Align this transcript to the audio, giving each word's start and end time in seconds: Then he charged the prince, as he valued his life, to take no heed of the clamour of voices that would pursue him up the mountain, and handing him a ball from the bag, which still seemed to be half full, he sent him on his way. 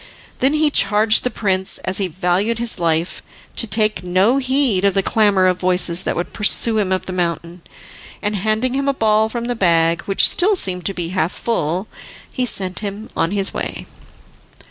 Then 0.39 0.55
he 0.55 0.71
charged 0.71 1.23
the 1.23 1.29
prince, 1.29 1.77
as 1.85 1.99
he 1.99 2.07
valued 2.07 2.57
his 2.57 2.79
life, 2.79 3.21
to 3.55 3.67
take 3.67 4.01
no 4.03 4.37
heed 4.37 4.83
of 4.83 4.95
the 4.95 5.03
clamour 5.03 5.45
of 5.45 5.59
voices 5.59 6.01
that 6.01 6.15
would 6.15 6.33
pursue 6.33 6.79
him 6.79 6.91
up 6.91 7.05
the 7.05 7.13
mountain, 7.13 7.61
and 8.19 8.35
handing 8.35 8.73
him 8.73 8.87
a 8.87 8.95
ball 8.95 9.29
from 9.29 9.45
the 9.45 9.53
bag, 9.53 10.01
which 10.07 10.27
still 10.27 10.55
seemed 10.55 10.87
to 10.87 10.95
be 10.95 11.09
half 11.09 11.31
full, 11.31 11.87
he 12.33 12.47
sent 12.47 12.79
him 12.79 13.11
on 13.15 13.29
his 13.29 13.53
way. 13.53 13.85